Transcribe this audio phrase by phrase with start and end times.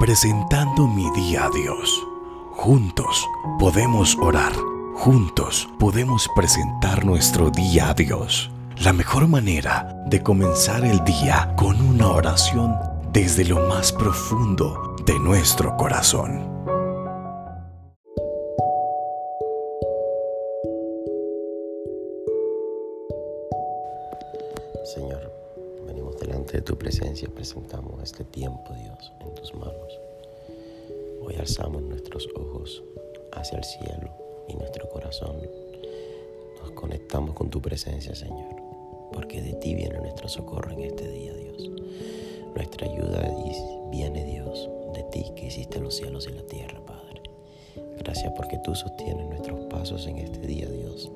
[0.00, 2.06] presentando mi día a Dios.
[2.52, 4.54] Juntos podemos orar,
[4.94, 8.50] juntos podemos presentar nuestro día a Dios.
[8.78, 12.74] La mejor manera de comenzar el día con una oración
[13.12, 16.48] desde lo más profundo de nuestro corazón.
[24.94, 25.39] Señor,
[25.86, 30.00] venimos delante de tu presencia, presentamos este tiempo, Dios, en tus manos.
[31.22, 32.82] Hoy alzamos nuestros ojos
[33.32, 34.10] hacia el cielo
[34.48, 35.36] y nuestro corazón.
[36.60, 38.56] Nos conectamos con tu presencia, Señor,
[39.12, 41.70] porque de ti viene nuestro socorro en este día, Dios.
[42.54, 43.28] Nuestra ayuda
[43.90, 47.22] viene, Dios, de ti que hiciste los cielos y la tierra, Padre.
[47.98, 51.10] Gracias porque tú sostienes nuestros pasos en este día, Dios.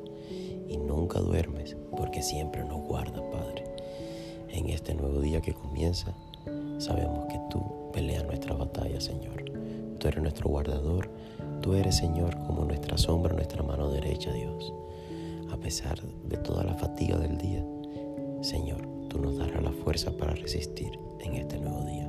[0.69, 3.73] Y nunca duermes porque siempre nos guardas, Padre.
[4.55, 6.15] En este nuevo día que comienza,
[6.79, 9.45] sabemos que tú peleas nuestra batalla, Señor.
[9.99, 11.11] Tú eres nuestro guardador,
[11.61, 14.73] tú eres, Señor, como nuestra sombra, nuestra mano derecha, Dios.
[15.51, 17.66] A pesar de toda la fatiga del día,
[18.43, 22.09] Señor, tú nos darás la fuerza para resistir en este nuevo día.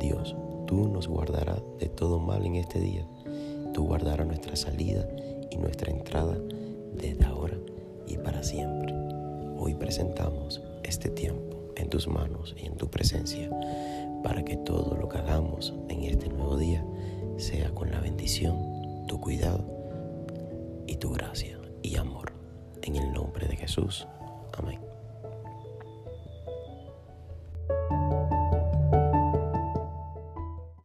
[0.00, 0.34] Dios,
[0.66, 3.06] tú nos guardarás de todo mal en este día.
[3.74, 5.06] Tú guardarás nuestra salida
[5.50, 6.38] y nuestra entrada
[6.94, 7.58] desde ahora
[8.06, 8.94] y para siempre.
[9.58, 11.49] Hoy presentamos este tiempo
[11.90, 13.50] tus manos y en tu presencia
[14.22, 16.84] para que todo lo que hagamos en este nuevo día
[17.36, 19.64] sea con la bendición, tu cuidado
[20.86, 22.32] y tu gracia y amor.
[22.82, 24.06] En el nombre de Jesús.
[24.56, 24.89] Amén.